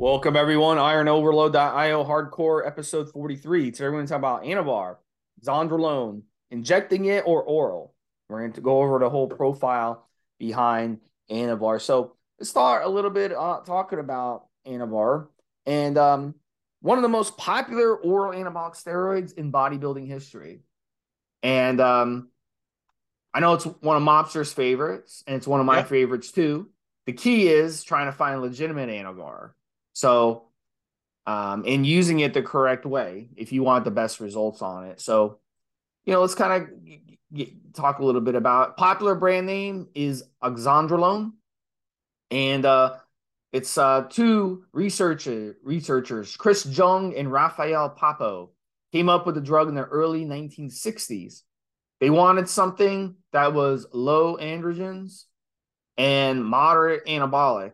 [0.00, 3.72] Welcome everyone, IronOverload.io Hardcore episode 43.
[3.72, 4.98] Today we're going to talk about Anavar,
[5.42, 7.96] Oxandrolone, injecting it or oral.
[8.28, 10.06] We're going to go over the whole profile
[10.38, 11.80] behind Anavar.
[11.80, 15.26] So let's start a little bit uh, talking about Anavar.
[15.66, 16.36] And um,
[16.80, 20.60] one of the most popular oral anabolic steroids in bodybuilding history.
[21.42, 22.28] And um,
[23.34, 26.70] I know it's one of Mobster's favorites, and it's one of my favorites too.
[27.06, 29.54] The key is trying to find legitimate Anavar
[29.98, 30.44] so,
[31.26, 35.00] um, and using it the correct way if you want the best results on it.
[35.00, 35.40] So,
[36.04, 36.62] you know, let's kind
[37.32, 37.42] of
[37.74, 41.32] talk a little bit about popular brand name is Oxandrolone,
[42.30, 42.94] and uh,
[43.52, 48.50] it's uh, two researcher researchers, Chris Jung and Raphael Pappo,
[48.92, 51.42] came up with the drug in the early 1960s.
[51.98, 55.24] They wanted something that was low androgens
[55.96, 57.72] and moderate anabolic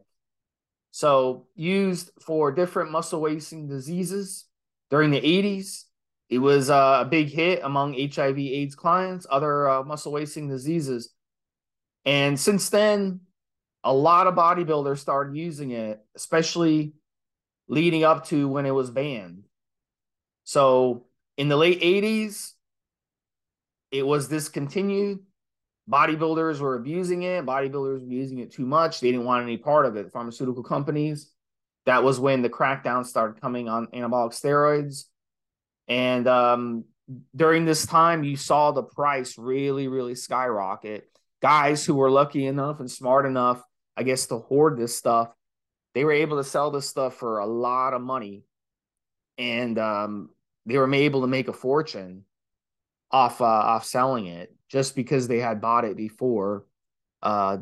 [0.95, 4.45] so used for different muscle wasting diseases
[4.91, 5.87] during the 80s.
[6.29, 11.13] It was uh, a big hit among HIV AIDS clients, other uh, muscle wasting diseases.
[12.05, 13.23] And since then,
[13.83, 16.93] a lot of bodybuilders started using it, especially
[17.67, 19.47] leading up to when it was banned.
[20.45, 21.07] So
[21.37, 22.53] in the late 80s,
[23.91, 25.25] it was discontinued
[25.91, 27.45] bodybuilders were abusing it.
[27.45, 29.01] Bodybuilders were using it too much.
[29.01, 30.13] They didn't want any part of it.
[30.13, 31.31] Pharmaceutical companies.
[31.87, 35.05] That was when the crackdown started coming on anabolic steroids.
[35.87, 36.85] And um,
[37.37, 41.07] during this time, you saw the price really, really skyrocket.
[41.43, 43.63] Guys who were lucky enough and smart enough,
[43.97, 45.29] I guess, to hoard this stuff,
[45.95, 48.45] they were able to sell this stuff for a lot of money.
[49.37, 50.31] And um,
[50.65, 52.25] they were able to make a fortune
[53.11, 56.65] off uh, off selling it just because they had bought it before
[57.23, 57.59] uh,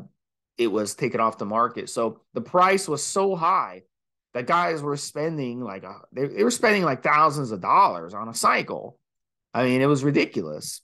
[0.57, 1.87] it was taken off the market.
[1.87, 3.83] So the price was so high
[4.33, 8.29] that guys were spending like a, they, they were spending like thousands of dollars on
[8.29, 8.97] a cycle.
[9.53, 10.81] I mean, it was ridiculous.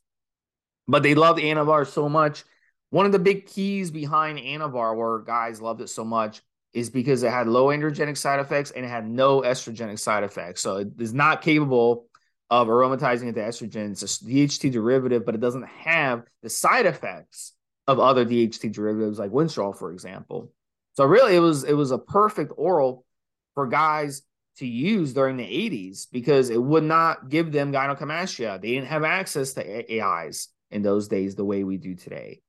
[0.88, 2.44] But they loved Anavar so much.
[2.92, 7.24] One of the big keys behind Anavar, where guys loved it so much, is because
[7.24, 10.62] it had low androgenic side effects and it had no estrogenic side effects.
[10.62, 12.06] So it is not capable
[12.50, 13.92] of aromatizing into estrogen.
[13.92, 17.54] It's a DHT derivative, but it doesn't have the side effects
[17.88, 20.52] of other DHT derivatives like Winstrol, for example.
[20.94, 23.06] So really, it was it was a perfect oral
[23.54, 24.24] for guys
[24.58, 28.62] to use during the 80s because it would not give them gynecomastia.
[28.62, 32.42] They didn't have access to AIs in those days the way we do today.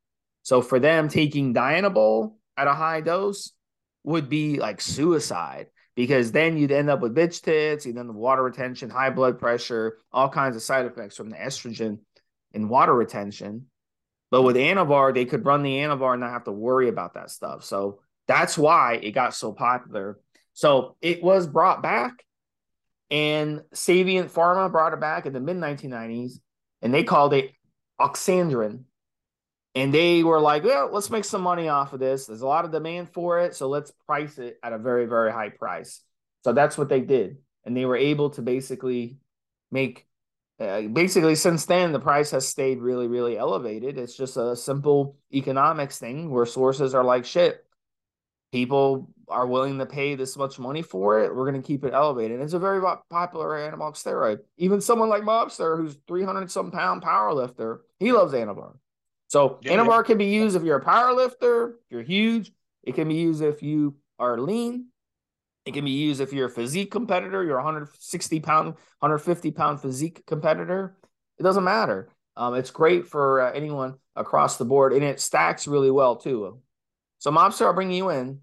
[0.42, 3.52] So for them, taking Dianabol at a high dose
[4.02, 5.66] would be like suicide
[5.96, 9.10] because then you'd end up with bitch tits, you'd end up with water retention, high
[9.10, 11.98] blood pressure, all kinds of side effects from the estrogen
[12.54, 13.66] and water retention.
[14.30, 17.30] But with Anavar, they could run the Anavar and not have to worry about that
[17.30, 17.64] stuff.
[17.64, 20.18] So that's why it got so popular.
[20.52, 22.24] So it was brought back,
[23.10, 26.34] and Savient Pharma brought it back in the mid 1990s,
[26.82, 27.50] and they called it
[28.00, 28.84] Oxandrin
[29.80, 32.26] and they were like, well, let's make some money off of this.
[32.26, 35.32] There's a lot of demand for it, so let's price it at a very, very
[35.32, 36.02] high price.
[36.44, 39.16] So that's what they did, and they were able to basically
[39.70, 40.06] make.
[40.58, 43.96] Uh, basically, since then, the price has stayed really, really elevated.
[43.96, 47.64] It's just a simple economics thing where sources are like, shit,
[48.52, 51.34] people are willing to pay this much money for it.
[51.34, 52.32] We're going to keep it elevated.
[52.32, 54.40] And It's a very popular anabolic steroid.
[54.58, 58.74] Even someone like Mobster, who's 300 some pound power lifter, he loves Anavar.
[59.30, 60.02] So yeah, Anavar yeah.
[60.02, 62.50] can be used if you're a power lifter, you're huge.
[62.82, 64.86] It can be used if you are lean.
[65.64, 69.80] It can be used if you're a physique competitor, you're a 160 pound, 150 pound
[69.80, 70.96] physique competitor.
[71.38, 72.10] It doesn't matter.
[72.36, 76.60] Um, it's great for uh, anyone across the board, and it stacks really well too.
[77.18, 78.40] So, Mobster, I'll bring you in.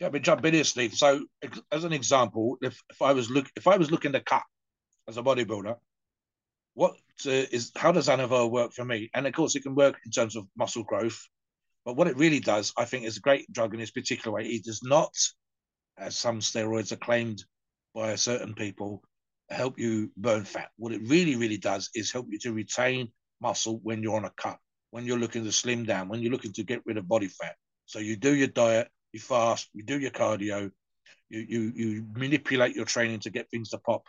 [0.00, 0.94] Yeah, but jump in here, Steve.
[0.94, 1.24] So,
[1.70, 4.42] as an example, if, if I was look if I was looking to cut
[5.06, 5.76] as a bodybuilder,
[6.74, 6.92] what
[7.26, 9.10] uh, is how does Anavar work for me?
[9.14, 11.26] And of course, it can work in terms of muscle growth,
[11.84, 14.46] but what it really does, I think, is a great drug in this particular way.
[14.46, 15.14] It does not,
[15.98, 17.44] as some steroids are claimed
[17.94, 19.02] by certain people,
[19.50, 20.70] help you burn fat.
[20.76, 23.08] What it really, really does is help you to retain
[23.40, 24.58] muscle when you're on a cut,
[24.90, 27.56] when you're looking to slim down, when you're looking to get rid of body fat.
[27.86, 30.70] So you do your diet, you fast, you do your cardio,
[31.30, 34.04] You you you manipulate your training to get things to pop,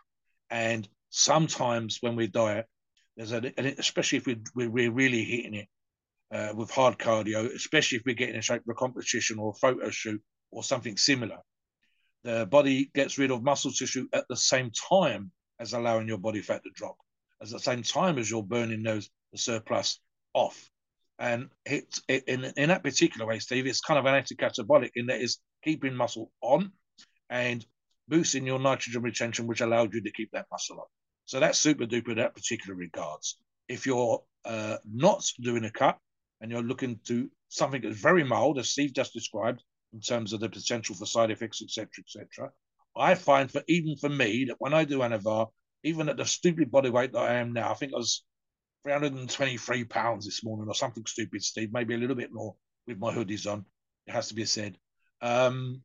[0.50, 2.66] and sometimes when we diet,
[3.16, 5.68] there's a especially if we we're really hitting it
[6.34, 9.60] uh, with hard cardio, especially if we're getting in shape for a competition or a
[9.60, 11.38] photo shoot or something similar.
[12.24, 16.42] The body gets rid of muscle tissue at the same time as allowing your body
[16.42, 16.96] fat to drop,
[17.42, 20.00] at the same time as you're burning those the surplus
[20.34, 20.70] off.
[21.20, 25.08] And it, it in, in that particular way, Steve, it's kind of an anti-catabolic in
[25.08, 26.72] that it's keeping muscle on
[27.30, 27.66] and
[28.08, 30.86] boosting your nitrogen retention, which allowed you to keep that muscle on.
[31.32, 33.38] So that's super duper in that particular regards.
[33.70, 35.98] If you're uh, not doing a cut
[36.42, 39.64] and you're looking to something that's very mild, as Steve just described,
[39.94, 42.52] in terms of the potential for side effects, etc., etc.,
[42.98, 45.48] I find for even for me that when I do Anavar,
[45.86, 48.26] even at the stupid body weight that I am now, I think I was
[48.84, 52.58] 323 pounds this morning or something stupid, Steve, maybe a little bit more
[52.88, 53.64] with my hoodies on.
[54.06, 54.78] It has to be said.
[55.22, 55.82] Um,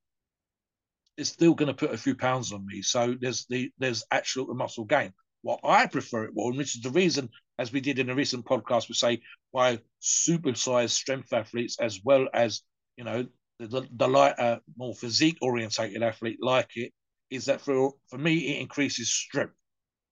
[1.16, 2.82] it's still going to put a few pounds on me.
[2.82, 5.12] So there's the there's actual muscle gain.
[5.42, 8.14] What I prefer it more, and which is the reason, as we did in a
[8.14, 12.62] recent podcast, we say why supersized strength athletes, as well as
[12.96, 13.26] you know
[13.58, 16.92] the, the lighter, more physique orientated athlete like it,
[17.30, 19.54] is that for for me it increases strength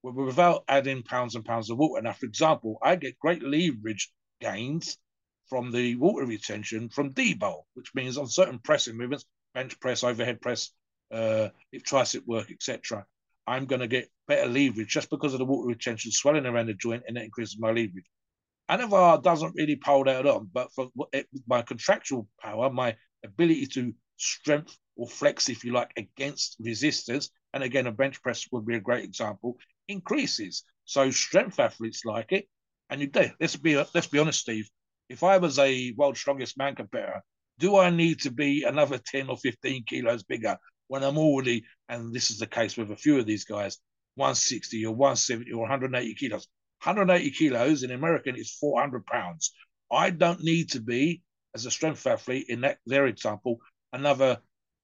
[0.03, 2.03] without adding pounds and pounds of water.
[2.03, 4.11] Now, for example, I get great leverage
[4.41, 4.99] gains
[5.49, 9.25] from the water retention from D-Bol, which means on certain pressing movements,
[9.55, 10.71] bench press, overhead press,
[11.11, 13.07] uh, if tricep work, etc.,
[13.47, 16.75] I'm going to get better leverage just because of the water retention swelling around the
[16.75, 18.07] joint and it increases my leverage.
[18.71, 23.93] Anavar doesn't really pole that on, but for it, my contractual power, my ability to
[24.17, 28.77] strength or flex, if you like, against resistance, and again, a bench press would be
[28.77, 29.59] a great example,
[29.89, 30.65] increases.
[30.85, 32.49] So strength athletes like it.
[32.91, 33.31] And you do.
[33.41, 34.69] let's be let's be honest, Steve.
[35.09, 37.23] If I was a world strongest man competitor,
[37.59, 40.57] do I need to be another 10 or 15 kilos bigger
[40.89, 43.79] when I'm already, and this is the case with a few of these guys,
[44.17, 46.49] 160 or 170 or 180 kilos.
[46.83, 49.53] 180 kilos in American is 400 pounds.
[49.91, 51.23] I don't need to be,
[51.55, 53.59] as a strength athlete in that their example,
[53.93, 54.39] another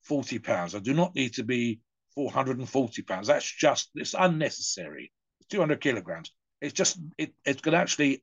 [0.04, 0.74] 40 pounds.
[0.74, 1.80] I do not need to be
[2.14, 3.26] 440 pounds.
[3.26, 5.12] That's just it's unnecessary.
[5.50, 6.32] 200 kilograms.
[6.60, 8.22] It's just it, it's going to actually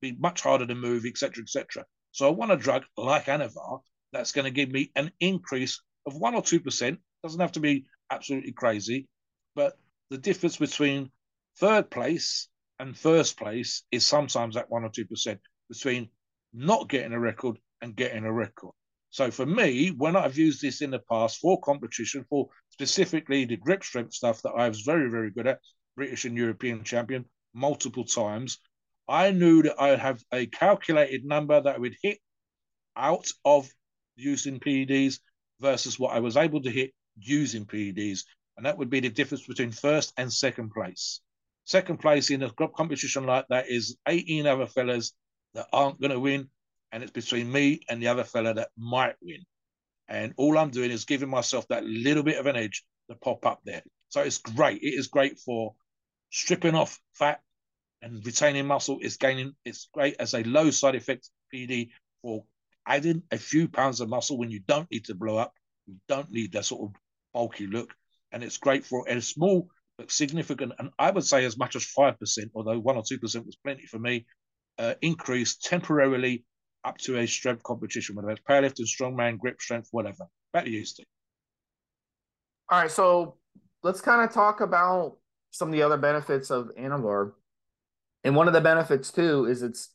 [0.00, 1.84] be much harder to move, etc., etc.
[2.12, 3.80] So I want a drug like Anavar
[4.12, 6.98] that's going to give me an increase of one or two percent.
[7.22, 9.08] Doesn't have to be absolutely crazy,
[9.54, 9.78] but
[10.10, 11.10] the difference between
[11.58, 12.48] third place
[12.78, 16.08] and first place is sometimes that one or two percent between
[16.52, 18.72] not getting a record and getting a record.
[19.10, 23.56] So for me, when I've used this in the past for competition, for specifically the
[23.56, 25.60] grip strength stuff that I was very, very good at,
[25.94, 28.58] British and European champion multiple times,
[29.06, 32.18] I knew that I'd have a calculated number that I would hit
[32.96, 33.68] out of
[34.16, 35.18] using PEDs
[35.60, 38.24] versus what I was able to hit using PEDs.
[38.56, 41.20] And that would be the difference between first and second place.
[41.64, 45.14] Second place in a competition like that is 18 other fellas
[45.54, 46.48] that aren't going to win
[46.92, 49.44] and it's between me and the other fella that might win.
[50.08, 53.46] And all I'm doing is giving myself that little bit of an edge to pop
[53.46, 53.82] up there.
[54.10, 54.82] So it's great.
[54.82, 55.74] It is great for
[56.30, 57.40] stripping off fat
[58.02, 58.98] and retaining muscle.
[59.00, 59.54] It's gaining.
[59.64, 62.44] It's great as a low side effect PD for
[62.86, 65.54] adding a few pounds of muscle when you don't need to blow up.
[65.86, 67.00] You don't need that sort of
[67.32, 67.92] bulky look,
[68.30, 71.84] and it's great for a small but significant, and I would say as much as
[71.84, 74.26] five percent, although one or two percent was plenty for me.
[74.78, 76.44] Uh, increase temporarily
[76.84, 80.24] up to a strength competition, whether it's powerlifting, strongman, grip strength, whatever.
[80.52, 81.06] Back to you, Steve.
[82.70, 83.36] All right, so
[83.82, 85.18] let's kind of talk about
[85.50, 87.32] some of the other benefits of Anavar.
[88.24, 89.90] And one of the benefits too is its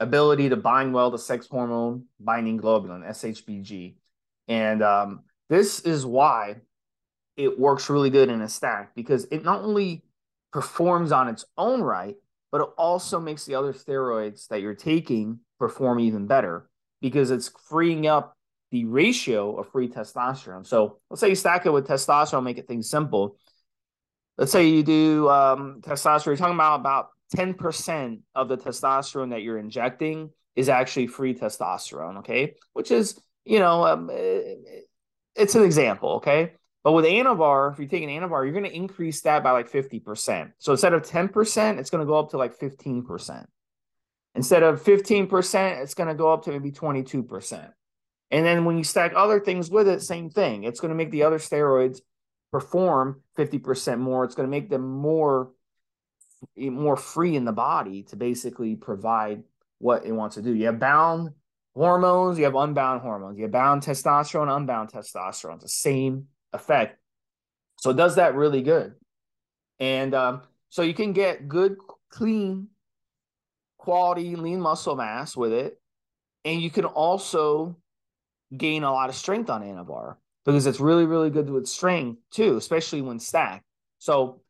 [0.00, 3.96] ability to bind well to sex hormone binding globulin, SHBG.
[4.48, 6.56] And um, this is why
[7.36, 10.02] it works really good in a stack because it not only
[10.50, 12.14] performs on its own right,
[12.50, 16.70] but it also makes the other steroids that you're taking perform even better
[17.02, 18.34] because it's freeing up
[18.70, 20.66] the ratio of free testosterone.
[20.66, 23.36] So let's say you stack it with testosterone, make it things simple.
[24.38, 29.42] Let's say you do um, testosterone, you're talking about about 10% of the testosterone that
[29.42, 32.54] you're injecting is actually free testosterone, okay?
[32.72, 34.10] Which is, you know, um,
[35.34, 36.52] it's an example, okay?
[36.84, 39.70] But with Anavar, if you take an Anavar, you're going to increase that by like
[39.70, 40.52] 50%.
[40.58, 43.46] So instead of 10%, it's going to go up to like 15%.
[44.34, 47.70] Instead of 15%, it's going to go up to maybe 22%.
[48.30, 50.64] And then when you stack other things with it, same thing.
[50.64, 52.00] It's going to make the other steroids
[52.50, 54.24] perform 50% more.
[54.24, 55.50] It's going to make them more
[56.56, 59.42] eh, more free in the body to basically provide
[59.78, 60.54] what it wants to do.
[60.54, 61.32] You have bound
[61.74, 63.38] hormones, you have unbound hormones.
[63.38, 65.54] You have bound testosterone, unbound testosterone.
[65.54, 66.98] It's the same effect
[67.78, 68.94] So it does that really good.
[69.80, 71.76] And um, so you can get good,
[72.10, 72.68] clean,
[73.78, 75.80] quality lean muscle mass with it.
[76.44, 77.76] And you can also
[78.56, 82.56] gain a lot of strength on Anavar because it's really, really good with strength too,
[82.56, 83.64] especially when stacked.
[83.98, 84.42] So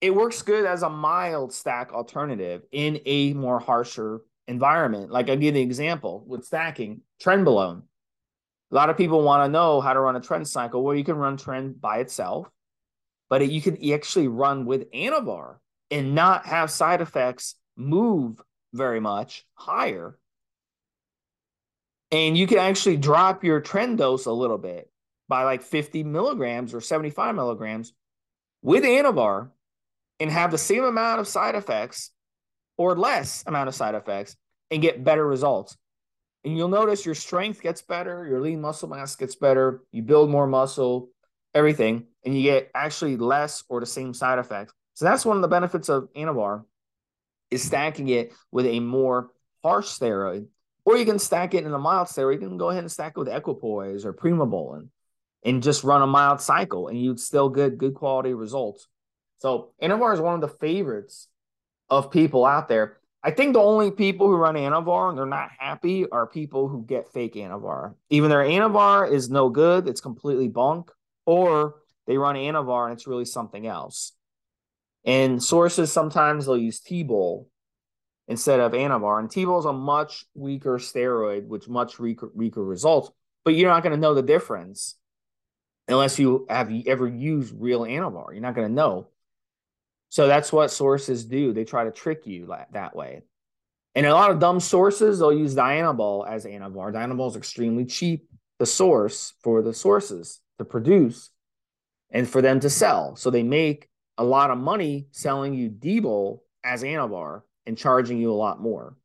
[0.00, 5.10] it works good as a mild stack alternative in a more harsher environment.
[5.10, 7.82] Like I give the example with stacking, trenbolone.
[8.70, 10.82] A lot of people want to know how to run a tren cycle.
[10.82, 12.50] Well, you can run tren by itself,
[13.28, 15.56] but it, you can actually run with Anavar
[15.90, 18.40] and not have side effects move
[18.72, 20.18] very much higher.
[22.10, 24.90] And you can actually drop your tren dose a little bit
[25.28, 27.92] by like 50 milligrams or 75 milligrams
[28.62, 29.50] with Anavar
[30.20, 32.10] and have the same amount of side effects
[32.76, 34.36] or less amount of side effects
[34.70, 35.76] and get better results.
[36.44, 40.30] And you'll notice your strength gets better, your lean muscle mass gets better, you build
[40.30, 41.10] more muscle,
[41.54, 44.74] everything, and you get actually less or the same side effects.
[44.94, 46.64] So that's one of the benefits of Anavar
[47.50, 49.30] is stacking it with a more
[49.62, 50.46] harsh steroid,
[50.84, 52.34] or you can stack it in a mild steroid.
[52.34, 54.88] You can go ahead and stack it with equipoise or primobolan
[55.44, 58.86] and just run a mild cycle, and you'd still get good quality results.
[59.38, 61.28] So Anavar is one of the favorites
[61.90, 62.98] of people out there.
[63.22, 66.84] I think the only people who run Anavar and they're not happy are people who
[66.84, 67.94] get fake Anavar.
[68.10, 70.90] Even their Anavar is no good, it's completely bunk,
[71.24, 71.76] or
[72.06, 74.12] they run Anavar and it's really something else.
[75.06, 77.48] And sources sometimes they'll use T-Bol
[78.28, 79.20] instead of Anavar.
[79.20, 83.10] And T-Bol is a much weaker steroid with much weaker, weaker results,
[83.44, 84.96] but you're not going to know the difference
[85.88, 88.32] unless you have ever used real Anavar.
[88.32, 89.08] You're not going to know.
[90.14, 91.52] So that's what sources do.
[91.52, 93.22] They try to trick you that way.
[93.96, 96.92] And a lot of dumb sources, they'll use Dianabol as Anavar.
[96.92, 98.28] Dianabol is extremely cheap,
[98.60, 101.30] the source for the sources to produce
[102.12, 103.16] and for them to sell.
[103.16, 108.30] So they make a lot of money selling you D-Bol as Anavar and charging you
[108.30, 108.96] a lot more.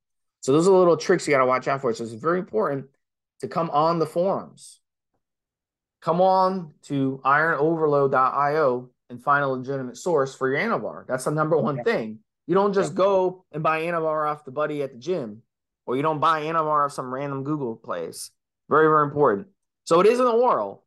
[0.42, 1.92] So those are little tricks you got to watch out for.
[1.92, 2.86] So it's very important
[3.40, 4.80] to come on the forums.
[6.02, 11.06] Come on to ironoverload.io and find a legitimate source for your Anavar.
[11.08, 11.84] That's the number one yeah.
[11.84, 12.20] thing.
[12.48, 12.98] You don't just yeah.
[12.98, 15.42] go and buy Anavar off the buddy at the gym,
[15.86, 18.32] or you don't buy Anavar off some random Google place.
[18.70, 19.48] Very, very important.
[19.86, 20.84] So it is an oral,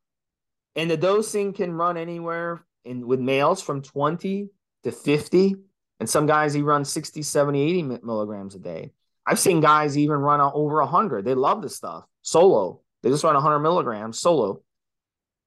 [0.76, 4.49] and the dosing can run anywhere in with males from 20
[4.85, 5.57] to 50.
[6.00, 8.93] And some guys he runs 60, 70, 80 milligrams a day.
[9.25, 11.25] I've seen guys even run over 100.
[11.25, 12.81] They love this stuff solo.
[13.02, 14.62] They just run 100 milligrams solo.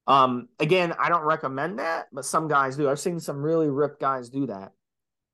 [0.08, 2.90] Um, again, I don't recommend that, but some guys do.
[2.90, 4.72] I've seen some really ripped guys do that.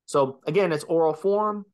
[0.06, 1.66] So again, it's oral form,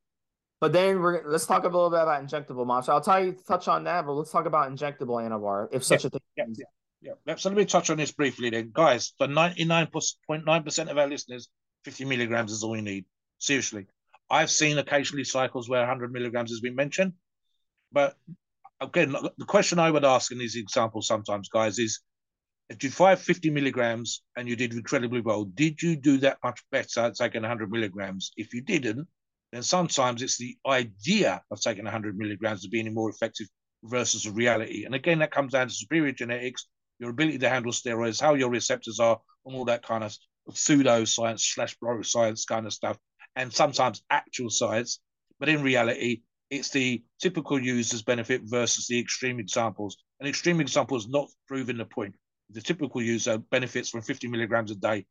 [0.59, 2.85] but then we're let's talk a little bit about injectable mob.
[2.85, 6.03] So I'll tell you touch on that, but let's talk about injectable anavar if such
[6.03, 6.21] yeah, a thing.
[6.35, 6.65] Yeah,
[7.01, 7.35] yeah, yeah.
[7.35, 9.13] So let me touch on this briefly then, guys.
[9.17, 9.87] For ninety nine
[10.27, 11.49] point nine percent of our listeners,
[11.83, 13.05] fifty milligrams is all you need.
[13.37, 13.85] Seriously,
[14.29, 17.13] I've seen occasionally cycles where hundred milligrams has been mentioned,
[17.91, 18.15] but
[18.79, 22.01] again, the question I would ask in these examples sometimes, guys, is
[22.69, 26.61] if you five 50 milligrams and you did incredibly well, did you do that much
[26.71, 28.31] better taking 100 milligrams?
[28.35, 29.07] If you didn't,
[29.53, 33.47] then sometimes it's the idea of taking 100 milligrams of being more effective
[33.83, 34.83] versus the reality.
[34.83, 36.67] And again, that comes down to superior genetics,
[36.99, 40.13] your ability to handle steroids, how your receptors are, and all that kind of
[40.51, 42.97] pseudo science slash science kind of stuff,
[43.37, 44.99] and sometimes actual science.
[45.39, 49.97] But in reality, it's the typical user's benefit versus the extreme examples.
[50.19, 52.15] And extreme examples not proving the point
[52.51, 55.05] the typical user benefits from 50 milligrams a day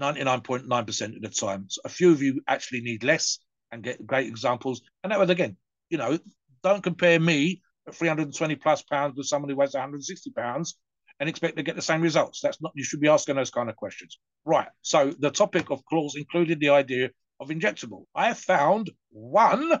[0.00, 1.66] 99.9% of the time.
[1.68, 3.38] So a few of you actually need less
[3.70, 4.82] and get great examples.
[5.02, 5.56] And that was again,
[5.90, 6.18] you know,
[6.62, 10.76] don't compare me at 320 plus pounds with someone who weighs 160 pounds
[11.20, 12.40] and expect to get the same results.
[12.40, 14.18] That's not you should be asking those kind of questions.
[14.44, 14.68] Right.
[14.80, 17.10] So the topic of course included the idea
[17.40, 18.04] of injectable.
[18.14, 19.80] I have found one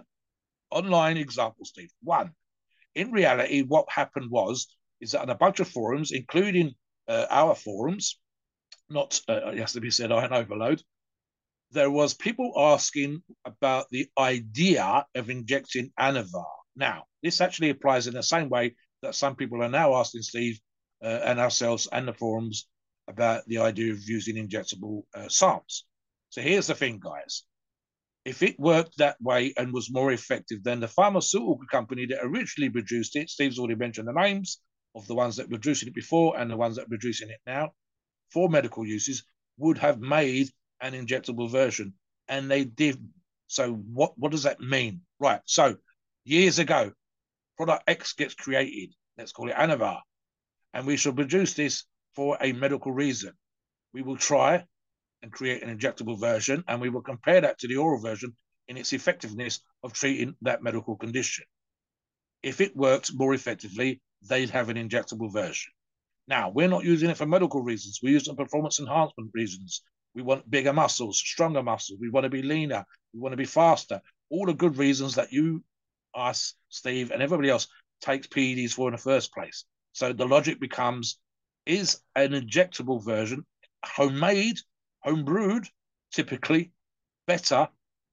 [0.70, 1.90] online example, Steve.
[2.02, 2.32] One.
[2.94, 4.66] In reality, what happened was
[5.00, 6.74] is that on a bunch of forums, including
[7.08, 8.18] uh, our forums,
[8.88, 10.82] not uh, it has to be said iron overload,
[11.72, 16.44] there was people asking about the idea of injecting Anavar.
[16.76, 20.60] Now, this actually applies in the same way that some people are now asking Steve
[21.02, 22.66] uh, and ourselves and the forums
[23.08, 25.84] about the idea of using injectable uh, SARMs.
[26.30, 27.42] So here's the thing, guys.
[28.24, 32.70] If it worked that way and was more effective than the pharmaceutical company that originally
[32.70, 34.60] produced it, Steve's already mentioned the names,
[34.94, 37.40] of the ones that were producing it before and the ones that are producing it
[37.46, 37.72] now
[38.30, 39.24] for medical uses
[39.58, 40.48] would have made
[40.80, 41.94] an injectable version.
[42.28, 42.98] And they did.
[43.46, 45.02] So what, what does that mean?
[45.18, 45.40] Right.
[45.44, 45.76] So
[46.24, 46.92] years ago,
[47.56, 48.94] product X gets created.
[49.18, 50.00] Let's call it Anavar.
[50.72, 51.84] And we shall produce this
[52.14, 53.32] for a medical reason.
[53.92, 54.64] we will try
[55.22, 58.34] and create an injectable version, and we will compare that to the oral version
[58.68, 61.44] in its effectiveness of treating that medical condition.
[62.42, 65.72] If it works more effectively, they'd have an injectable version.
[66.28, 68.00] Now, we're not using it for medical reasons.
[68.02, 69.82] We use it for performance enhancement reasons.
[70.14, 71.98] We want bigger muscles, stronger muscles.
[72.00, 72.84] We want to be leaner.
[73.12, 74.00] We want to be faster.
[74.30, 75.64] All the good reasons that you,
[76.14, 77.66] us, Steve, and everybody else
[78.00, 79.64] takes PEDs for in the first place.
[79.92, 81.18] So the logic becomes
[81.66, 83.44] is an injectable version,
[83.84, 84.58] homemade,
[85.00, 85.66] home brewed,
[86.12, 86.72] typically
[87.26, 87.68] better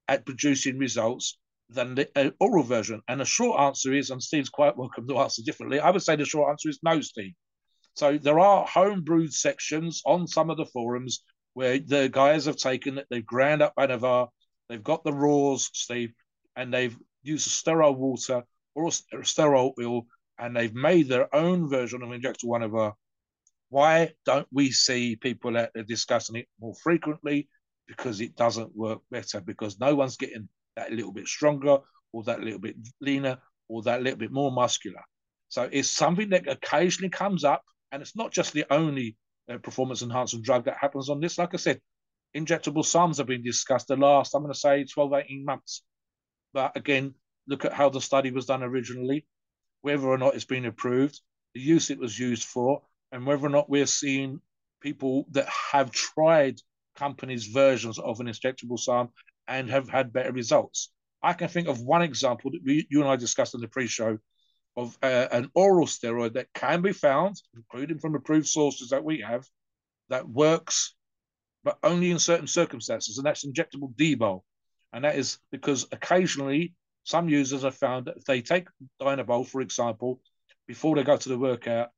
[0.08, 1.38] at producing results
[1.70, 3.02] than the uh, oral version?
[3.08, 6.16] And the short answer is, and Steve's quite welcome to answer differently, I would say
[6.16, 7.34] the short answer is no, Steve.
[7.96, 11.24] So there are home brewed sections on some of the forums
[11.54, 14.30] where the guys have taken it, they've ground up Anavar,
[14.70, 16.14] they've got the raws, Steve,
[16.56, 18.44] and they've used sterile water
[18.76, 18.92] or
[19.24, 20.06] sterile oil,
[20.38, 22.94] and they've made their own version of injectable Anavar.
[23.70, 27.50] Why don't we see people out there discussing it more frequently?
[27.88, 30.48] Because it doesn't work better, because no one's getting
[30.80, 31.78] that little bit stronger
[32.14, 35.02] or that little bit leaner or that little bit more muscular.
[35.50, 39.18] So it's something that occasionally comes up, and it's not just the only
[39.52, 41.38] uh, performance enhancing drug that happens on this.
[41.38, 41.82] Like I said,
[42.36, 45.84] injectable SARMs have been discussed the last, I'm going to say, 12, 18 months.
[46.54, 47.16] But again,
[47.48, 49.26] look at how the study was done originally,
[49.82, 51.20] whether or not it's been approved,
[51.56, 52.82] the use it was used for,
[53.12, 54.40] and whether or not we're seeing
[54.82, 56.60] people that have tried
[56.96, 59.10] companies' versions of an injectable SARM
[59.50, 60.92] and have had better results.
[61.22, 64.20] I can think of one example that we, you and I discussed in the pre-show
[64.78, 69.20] of uh, an oral steroid that can be found, including from approved sources that we
[69.20, 69.46] have,
[70.10, 70.96] that works,
[71.64, 74.44] but only in certain circumstances, and that's injectable Debol.
[74.94, 78.68] And that is because occasionally some users have found that if they take
[79.02, 80.22] Dianabol, for example,
[80.68, 81.90] before they go to the workout,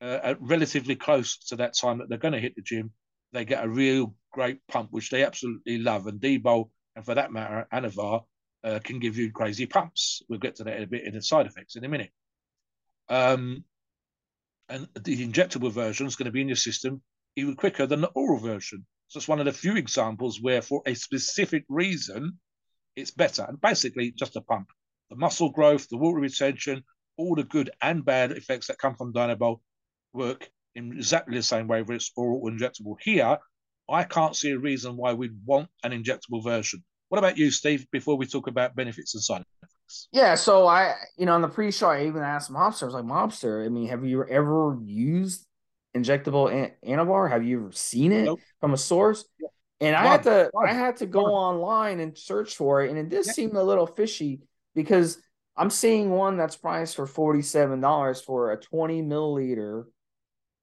[0.00, 2.92] uh, relatively close to that time that they're going to hit the gym,
[3.32, 6.06] they get a real great pump, which they absolutely love.
[6.06, 8.24] And Debol, and for that matter, Anavar,
[8.64, 10.20] uh, can give you crazy pumps.
[10.28, 12.10] We'll get to that in a bit in the side effects in a minute.
[13.08, 13.62] Um,
[14.68, 17.00] and the injectable version is going to be in your system
[17.36, 18.84] even quicker than the oral version.
[19.06, 22.40] So it's one of the few examples where, for a specific reason,
[22.96, 23.46] it's better.
[23.48, 24.66] And basically, just a pump.
[25.08, 26.82] The muscle growth, the water retention,
[27.16, 29.60] all the good and bad effects that come from Dianabol
[30.12, 32.96] work in exactly the same way, whether it's oral or injectable.
[33.00, 33.38] Here,
[33.88, 36.84] I can't see a reason why we'd want an injectable version.
[37.08, 40.08] What about you, Steve, before we talk about benefits and side effects?
[40.12, 43.04] Yeah, so I, you know, on the pre-show, I even asked Mobster, I was like,
[43.04, 45.46] Mobster, I mean, have you ever used
[45.96, 47.30] injectable an- Anavar?
[47.30, 48.40] Have you ever seen it nope.
[48.60, 49.24] from a source?
[49.40, 49.48] Yeah.
[49.80, 53.08] And I had to, I had to go online and search for it, and it
[53.08, 53.32] did yeah.
[53.32, 54.40] seem a little fishy
[54.74, 55.22] because
[55.56, 59.84] I'm seeing one that's priced for forty-seven dollars for a twenty milliliter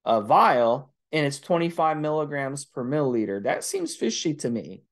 [0.04, 3.42] uh, vial, and it's twenty-five milligrams per milliliter.
[3.42, 4.84] That seems fishy to me.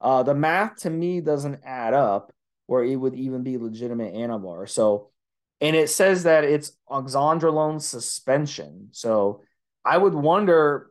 [0.00, 2.32] Uh, the math to me doesn't add up
[2.66, 4.68] where it would even be legitimate Anavar.
[4.68, 5.10] So,
[5.60, 8.88] and it says that it's oxandrolone suspension.
[8.92, 9.42] So,
[9.84, 10.90] I would wonder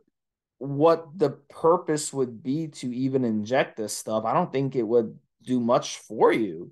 [0.58, 4.24] what the purpose would be to even inject this stuff.
[4.24, 6.70] I don't think it would do much for you.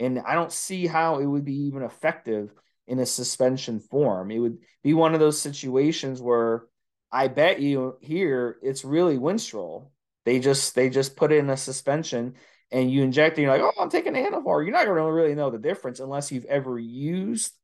[0.00, 2.52] And I don't see how it would be even effective
[2.86, 4.30] in a suspension form.
[4.30, 6.64] It would be one of those situations where
[7.10, 9.88] I bet you here it's really Winstrol
[10.28, 12.34] they just they just put it in a suspension
[12.70, 13.42] and you inject it.
[13.42, 14.62] You're like, oh, I'm taking Anavar.
[14.62, 17.54] You're not going to really know the difference unless you've ever used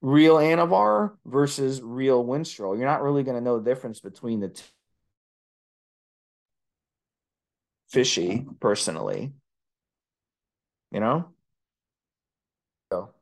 [0.00, 2.78] real Anavar versus real Winstrol.
[2.78, 4.64] You're not really going to know the difference between the two.
[7.90, 9.34] Fishy, personally,
[10.90, 11.28] you know.
[12.90, 13.12] So.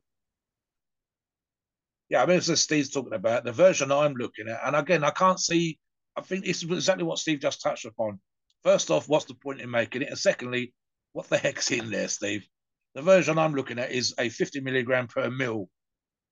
[2.13, 5.13] Yeah, I mean, as Steve's talking about the version I'm looking at, and again, I
[5.13, 5.79] can't see.
[6.15, 8.21] I think this is exactly what Steve just touched upon.
[8.63, 10.11] First off, what's the point in making it?
[10.11, 10.75] And secondly,
[11.15, 12.47] what the heck's in there, Steve?
[12.95, 15.71] The version I'm looking at is a 50 milligram per mil.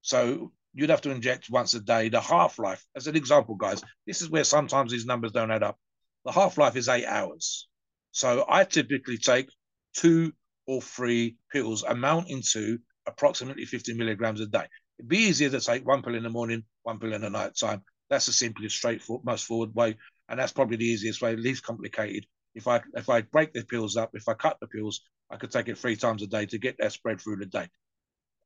[0.03, 2.11] So you'd have to inject once a day.
[2.11, 5.63] The half life, as an example, guys, this is where sometimes these numbers don't add
[5.63, 5.79] up.
[6.27, 7.69] The half life is eight hours.
[8.13, 9.49] So I typically take
[9.97, 10.35] two
[10.67, 14.67] or three pills amounting to approximately 50 milligrams a day.
[15.01, 17.57] It'd be easier to take one pill in the morning, one pill in the night
[17.59, 17.83] time.
[18.09, 19.97] That's the simplest, straightforward, most forward way
[20.31, 22.25] and that's probably the easiest way, least complicated.
[22.55, 25.51] If I if I break the pills up, if I cut the pills, I could
[25.51, 27.69] take it three times a day to get that spread through the day.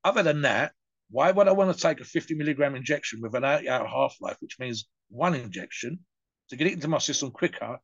[0.02, 0.72] Other than that,
[1.10, 4.16] why would I want to take a 50 milligram injection with an eight hour half
[4.20, 6.00] life, which means one injection
[6.48, 7.78] to get it into my system quicker?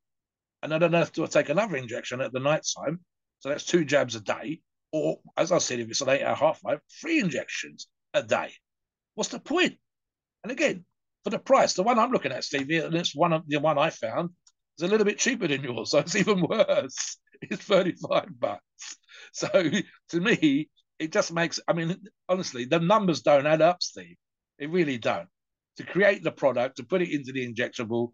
[0.62, 3.00] And I have to take another injection at the night time.
[3.40, 4.60] So that's two jabs a day.
[4.92, 8.52] Or, as I said, if it's an eight hour half life, three injections a day.
[9.14, 9.76] What's the point?
[10.42, 10.84] And again,
[11.24, 11.74] for the price.
[11.74, 14.30] The one I'm looking at, Stevie, and it's one of the one I found,
[14.78, 17.18] is a little bit cheaper than yours, so it's even worse.
[17.42, 18.96] It's 35 bucks.
[19.32, 20.68] So to me,
[20.98, 21.96] it just makes, I mean,
[22.28, 24.16] honestly, the numbers don't add up, Steve.
[24.58, 25.28] It really don't.
[25.78, 28.12] To create the product, to put it into the injectable,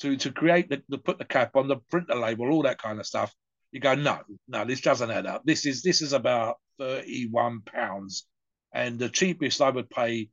[0.00, 2.80] to to create the, to put the cap on, the print the label, all that
[2.80, 3.34] kind of stuff.
[3.72, 5.42] You go, no, no, this doesn't add up.
[5.44, 8.26] This is this is about 31 pounds.
[8.72, 10.28] And the cheapest I would pay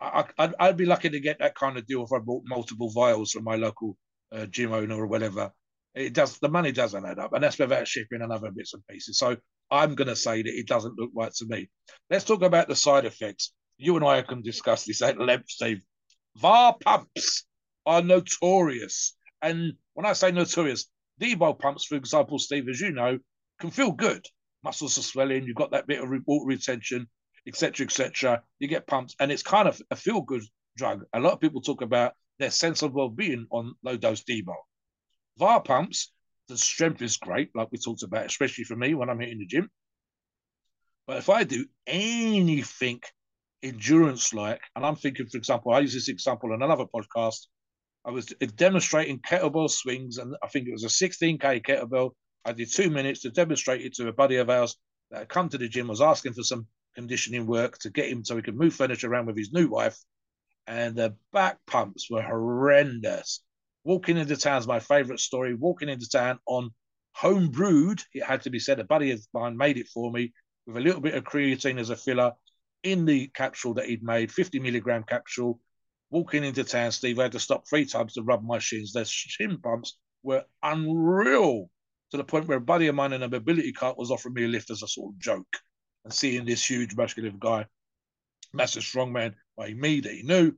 [0.00, 2.90] I, I'd, I'd, be lucky to get that kind of deal if I bought multiple
[2.90, 3.96] vials from my local
[4.32, 5.52] uh, gym owner or whatever.
[5.94, 8.86] It does the money doesn't add up, and that's without shipping and other bits and
[8.86, 9.18] pieces.
[9.18, 9.36] So
[9.70, 11.70] I'm going to say that it doesn't look right to me.
[12.10, 13.54] Let's talk about the side effects.
[13.78, 15.82] You and I can discuss this at length, Steve.
[16.36, 17.46] VAR pumps
[17.86, 20.86] are notorious, and when I say notorious,
[21.20, 23.18] Debo pumps, for example, Steve, as you know,
[23.58, 24.26] can feel good.
[24.62, 25.44] Muscles are swelling.
[25.44, 27.08] You've got that bit of water retention
[27.46, 28.42] etc., etc.
[28.58, 30.42] You get pumped, and it's kind of a feel good
[30.76, 31.04] drug.
[31.12, 34.54] A lot of people talk about their sense of well being on low dose Debo.
[35.38, 36.12] VAR pumps,
[36.48, 39.46] the strength is great, like we talked about, especially for me when I'm hitting the
[39.46, 39.70] gym.
[41.06, 43.00] But if I do anything
[43.62, 47.46] endurance like, and I'm thinking, for example, I use this example in another podcast.
[48.04, 52.10] I was demonstrating kettlebell swings, and I think it was a 16k kettlebell.
[52.44, 54.76] I did two minutes to demonstrate it to a buddy of ours
[55.10, 58.24] that had come to the gym, was asking for some conditioning work to get him
[58.24, 59.98] so he could move furniture around with his new wife.
[60.66, 63.42] And the back pumps were horrendous.
[63.84, 65.54] Walking into town is my favorite story.
[65.54, 66.70] Walking into town on
[67.12, 70.32] home brewed, it had to be said, a buddy of mine made it for me
[70.66, 72.32] with a little bit of creatine as a filler
[72.82, 75.60] in the capsule that he'd made, 50 milligram capsule.
[76.10, 78.92] Walking into town, Steve, I had to stop three times to rub my shins.
[78.92, 81.70] Their shin pumps were unreal
[82.10, 84.44] to the point where a buddy of mine in a mobility cart was offering me
[84.44, 85.58] a lift as a sort of joke
[86.06, 87.66] and seeing this huge muscular guy,
[88.54, 90.52] massive strong man by me that he knew,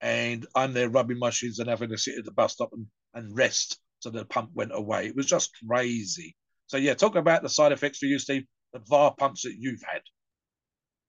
[0.00, 2.86] and I'm there rubbing my shins and having to sit at the bus stop and,
[3.12, 5.06] and rest so the pump went away.
[5.06, 6.34] It was just crazy.
[6.68, 9.82] So yeah, talk about the side effects for you, Steve, the VAR pumps that you've
[9.82, 10.00] had.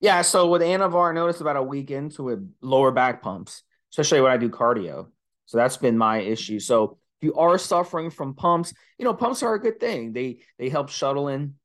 [0.01, 3.63] Yeah, so with Anavar, I noticed about a week into it, lower back pumps,
[3.93, 5.07] especially when I do cardio.
[5.45, 6.59] So that's been my issue.
[6.59, 10.11] So if you are suffering from pumps, you know, pumps are a good thing.
[10.11, 11.55] They they help shuttle in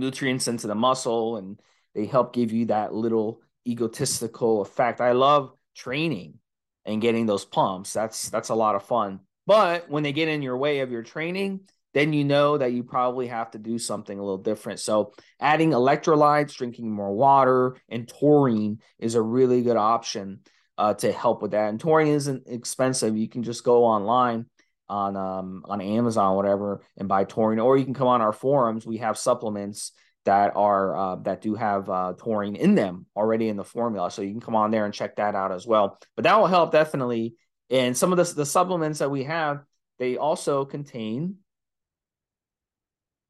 [0.00, 1.60] nutrients into the muscle and
[1.94, 5.00] they help give you that little egotistical effect.
[5.00, 6.38] I love training
[6.84, 7.92] and getting those pumps.
[7.92, 9.20] That's that's a lot of fun.
[9.46, 11.60] But when they get in your way of your training,
[11.92, 14.80] then you know that you probably have to do something a little different.
[14.80, 20.40] So adding electrolytes, drinking more water, and taurine is a really good option
[20.78, 21.68] uh, to help with that.
[21.68, 23.16] And taurine isn't expensive.
[23.16, 24.46] You can just go online
[24.90, 28.84] on um, on Amazon, whatever, and buy taurine, or you can come on our forums.
[28.84, 29.92] We have supplements
[30.24, 34.20] that are uh, that do have uh, taurine in them already in the formula, so
[34.20, 35.98] you can come on there and check that out as well.
[36.16, 37.36] But that will help definitely.
[37.70, 39.62] And some of the the supplements that we have,
[39.98, 41.36] they also contain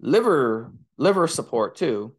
[0.00, 2.14] liver liver support too.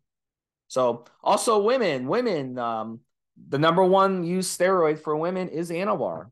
[0.67, 3.01] So also women, women, um,
[3.49, 6.30] the number one used steroid for women is Anavar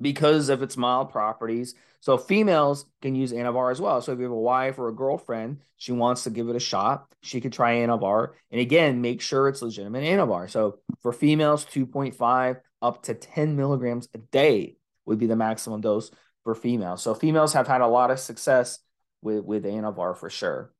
[0.00, 1.74] because of its mild properties.
[2.00, 4.00] So females can use Anavar as well.
[4.00, 6.60] So if you have a wife or a girlfriend, she wants to give it a
[6.60, 8.30] shot, she could try Anavar.
[8.50, 10.48] And again, make sure it's legitimate Anavar.
[10.48, 16.10] So for females, 2.5 up to 10 milligrams a day would be the maximum dose
[16.44, 17.02] for females.
[17.02, 18.78] So females have had a lot of success
[19.22, 20.72] with with Anavar for sure.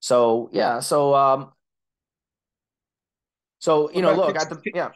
[0.00, 1.52] So yeah, so um,
[3.58, 4.90] so you know, look at the yeah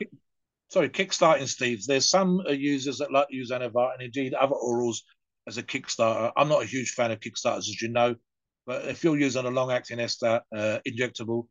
[0.71, 1.87] sorry, kickstarting Steve's.
[1.87, 4.99] There's some uh, users that like to use Anavar and indeed other orals
[5.47, 6.33] as a Kickstarter.
[6.37, 8.15] I'm not a huge fan of Kickstarters, as you know,
[8.67, 11.47] but if you're using a long acting ester uh, injectable,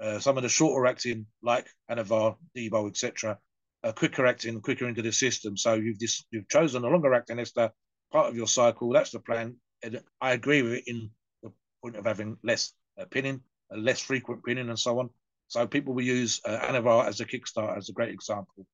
[0.00, 3.38] uh, some of the shorter acting like Anavar, Debo, etc.,
[3.84, 5.56] uh, quicker acting, quicker into the system.
[5.56, 5.98] So you've
[6.30, 7.70] you've chosen a longer acting ester
[8.12, 8.92] part of your cycle.
[8.92, 9.56] That's the plan.
[9.82, 11.10] And I agree with it in
[11.42, 11.52] the
[11.82, 15.10] point of having less uh, pinning, less frequent pinning, and so on.
[15.48, 18.66] So people will use uh, Anavar as a Kickstarter as a great example.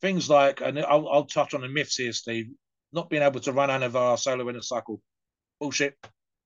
[0.00, 2.50] Things like, and I'll, I'll touch on the myths here, Steve.
[2.92, 5.00] Not being able to run Anavar solo in a cycle,
[5.58, 5.96] bullshit.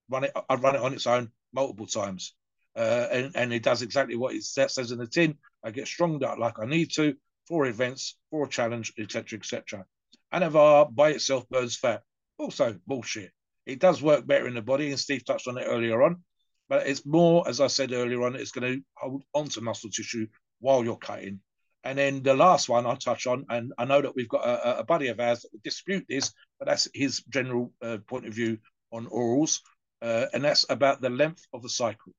[0.09, 0.33] Run it.
[0.49, 2.35] I run it on its own multiple times,
[2.77, 5.39] uh, and and it does exactly what it says in the tin.
[5.65, 7.15] I get stronged up like I need to
[7.47, 9.85] for events, for a challenge, etc., etc.
[10.35, 12.03] Anavar by itself burns fat.
[12.39, 13.31] Also bullshit.
[13.67, 16.23] It does work better in the body, and Steve touched on it earlier on
[16.73, 20.27] but it's more, as I said earlier on, it's going to hold onto muscle tissue
[20.61, 21.39] while you're cutting.
[21.85, 24.79] And then the last one I'll touch on, and I know that we've got a,
[24.79, 28.33] a buddy of ours that would dispute this, but that's his general uh, point of
[28.33, 28.57] view
[28.91, 29.61] on orals,
[30.01, 32.15] uh, and that's about the length of the cycle.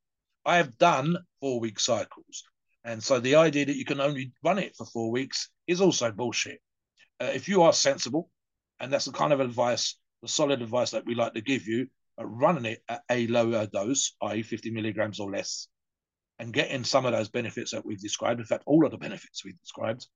[0.46, 2.44] I have done four week cycles,
[2.84, 6.12] and so the idea that you can only run it for four weeks is also
[6.12, 6.62] bullshit.
[7.20, 8.30] Uh, if you are sensible,
[8.80, 11.88] and that's the kind of advice the solid advice that we like to give you,
[12.20, 15.68] running it at a lower dose, i.e., 50 milligrams or less,
[16.40, 18.40] and getting some of those benefits that we've described.
[18.40, 20.08] In fact, all of the benefits we've described.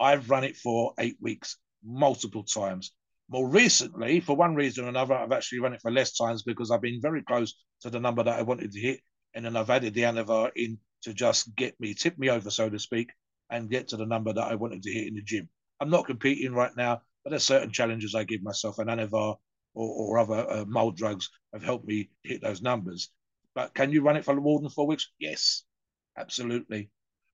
[0.00, 2.92] I've run it for eight weeks, multiple times.
[3.28, 6.70] More recently, for one reason or another, I've actually run it for less times because
[6.70, 9.00] I've been very close to the number that I wanted to hit.
[9.34, 12.68] And then I've added the Anavar in to just get me, tip me over, so
[12.68, 13.10] to speak,
[13.50, 15.48] and get to the number that I wanted to hit in the gym.
[15.80, 19.36] I'm not competing right now, but there's certain challenges I give myself, and Anavar
[19.74, 23.10] or, or other uh, mold drugs have helped me hit those numbers.
[23.54, 25.10] But can you run it for more than four weeks?
[25.18, 25.64] Yes,
[26.16, 26.90] absolutely.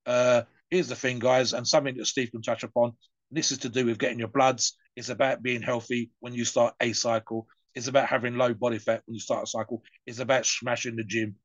[0.07, 2.93] Uh, here's the thing, guys, and something that Steve can touch upon.
[3.31, 4.77] This is to do with getting your bloods.
[4.97, 7.47] It's about being healthy when you start a cycle.
[7.75, 9.83] It's about having low body fat when you start a cycle.
[10.07, 11.37] It's about smashing the gym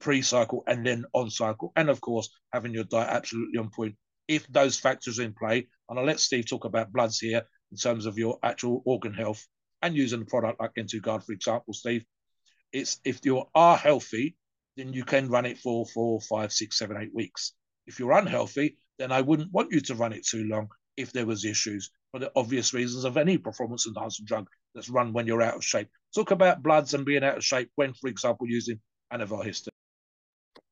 [0.00, 3.94] pre-cycle and then on cycle, and of course having your diet absolutely on point.
[4.26, 7.78] If those factors are in play, and I'll let Steve talk about bloods here in
[7.78, 9.46] terms of your actual organ health
[9.82, 12.04] and using a product like N2 for example, Steve.
[12.72, 14.36] It's if you are healthy,
[14.76, 17.54] then you can run it for four, five, six, seven, eight weeks.
[17.86, 21.26] If you're unhealthy, then I wouldn't want you to run it too long if there
[21.26, 25.42] was issues for the obvious reasons of any performance enhancing drug that's run when you're
[25.42, 25.88] out of shape.
[26.14, 28.80] Talk about bloods and being out of shape when, for example, using
[29.12, 29.72] anavar history.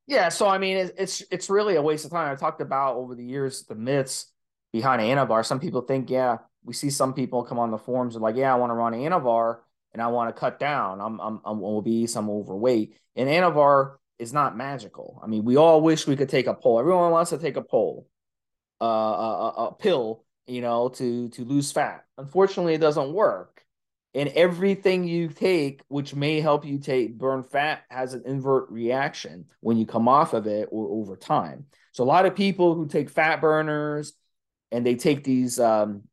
[0.06, 2.30] Yeah, so I mean, it's it's really a waste of time.
[2.30, 4.32] I talked about over the years the myths
[4.72, 5.44] behind Anavar.
[5.44, 8.52] Some people think, yeah, we see some people come on the forums and like, yeah,
[8.52, 9.58] I want to run Anavar
[9.92, 11.00] and I want to cut down.
[11.00, 12.98] I'm I'm I'm obese, I'm overweight.
[13.14, 15.20] And Anavar is not magical.
[15.22, 16.80] I mean, we all wish we could take a poll.
[16.80, 18.08] Everyone wants to take a poll,
[18.80, 22.04] uh, a, a, a pill, you know, to to lose fat.
[22.18, 23.62] Unfortunately, it doesn't work.
[24.14, 29.44] And everything you take, which may help you take burn fat, has an invert reaction
[29.60, 31.66] when you come off of it or over time.
[31.92, 34.14] So a lot of people who take fat burners
[34.72, 36.04] and they take these um,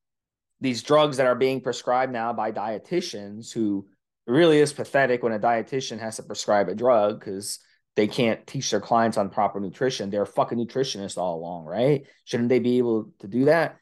[0.63, 3.85] these drugs that are being prescribed now by dietitians, who
[4.25, 7.59] really is pathetic when a dietitian has to prescribe a drug because
[7.97, 10.09] they can't teach their clients on proper nutrition.
[10.09, 12.07] They're fucking nutritionists all along, right?
[12.23, 13.77] Shouldn't they be able to do that?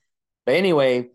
[0.48, 1.10] But anyway,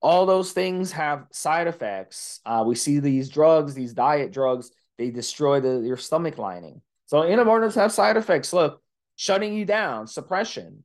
[0.00, 2.40] all those things have side effects.
[2.46, 6.80] Uh, we see these drugs, these diet drugs, they destroy the, your stomach lining.
[7.06, 8.54] So antibiotics have side effects.
[8.54, 8.80] Look,
[9.16, 10.84] shutting you down, suppression,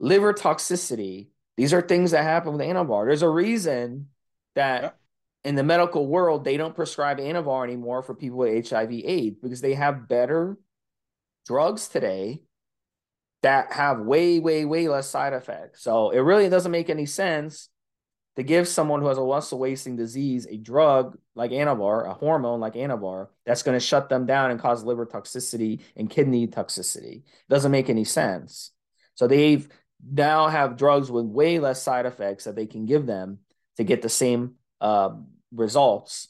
[0.00, 1.28] liver toxicity.
[1.62, 3.06] These are things that happen with Anavar.
[3.06, 4.08] There's a reason
[4.56, 4.90] that yeah.
[5.44, 9.74] in the medical world they don't prescribe Anavar anymore for people with HIV/AIDS because they
[9.74, 10.58] have better
[11.46, 12.42] drugs today
[13.44, 15.84] that have way, way, way less side effects.
[15.84, 17.68] So it really doesn't make any sense
[18.34, 22.58] to give someone who has a muscle wasting disease a drug like Anavar, a hormone
[22.58, 27.18] like Anavar, that's going to shut them down and cause liver toxicity and kidney toxicity.
[27.18, 28.72] It doesn't make any sense.
[29.14, 29.68] So they've
[30.10, 33.38] now have drugs with way less side effects that they can give them
[33.76, 35.10] to get the same uh,
[35.52, 36.28] results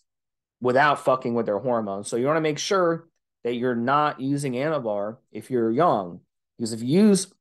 [0.61, 2.08] without fucking with their hormones.
[2.08, 3.08] So you want to make sure
[3.44, 6.20] that you're not using Anavar if you're young,
[6.56, 7.32] because if you use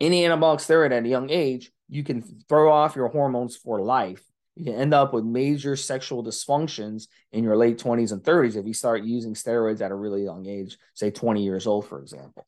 [0.00, 4.22] any anabolic steroid at a young age, you can throw off your hormones for life.
[4.54, 8.66] You can end up with major sexual dysfunctions in your late 20s and 30s if
[8.66, 12.46] you start using steroids at a really young age, say 20 years old, for example.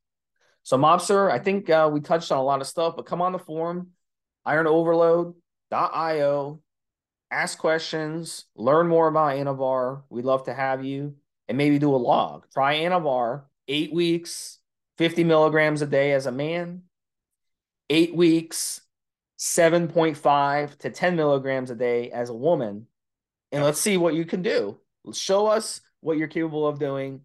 [0.68, 3.32] So, Mobster, I think uh, we touched on a lot of stuff, but come on
[3.32, 3.92] the forum,
[4.46, 6.60] ironoverload.io,
[7.30, 10.02] ask questions, learn more about Anavar.
[10.10, 11.14] We'd love to have you
[11.48, 12.48] and maybe do a log.
[12.52, 14.58] Try Anavar, eight weeks,
[14.98, 16.82] 50 milligrams a day as a man,
[17.88, 18.82] eight weeks,
[19.38, 22.88] 7.5 to 10 milligrams a day as a woman.
[23.52, 24.76] And let's see what you can do.
[25.14, 27.22] Show us what you're capable of doing.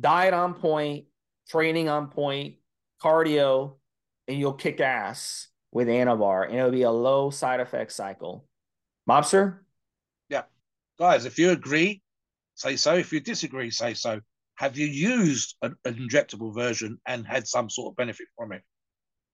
[0.00, 1.04] Diet on point,
[1.50, 2.54] training on point,
[3.02, 3.76] cardio,
[4.26, 6.46] and you'll kick ass with Anavar.
[6.46, 8.46] And it'll be a low side effect cycle.
[9.08, 9.58] Mobster?
[10.28, 10.42] Yeah.
[10.98, 12.02] Guys, if you agree,
[12.54, 12.94] say so.
[12.94, 14.20] If you disagree, say so.
[14.56, 18.62] Have you used an, an injectable version and had some sort of benefit from it?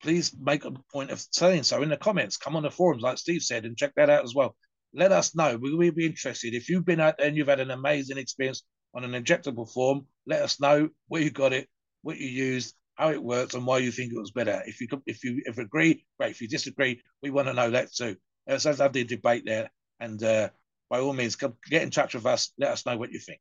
[0.03, 2.37] Please make a point of saying so in the comments.
[2.37, 4.55] Come on the forums, like Steve said, and check that out as well.
[4.92, 5.57] Let us know.
[5.57, 6.55] We will be interested.
[6.55, 8.62] If you've been out there and you've had an amazing experience
[8.94, 11.68] on an injectable form, let us know where you got it,
[12.03, 14.62] what you used, how it works, and why you think it was better.
[14.66, 16.30] If you if you if agree, great.
[16.33, 18.16] If you disagree, we want to know that too.
[18.46, 20.50] Let's have the debate there, and uh,
[20.90, 22.52] by all means, come get in touch with us.
[22.59, 23.40] Let us know what you think.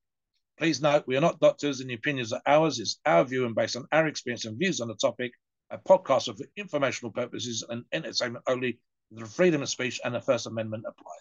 [0.58, 2.80] Please note, we are not doctors, and the opinions are ours.
[2.80, 5.32] It's our view and based on our experience and views on the topic.
[5.72, 8.80] A podcast for informational purposes and entertainment only.
[9.12, 11.12] The freedom of speech and the First Amendment apply.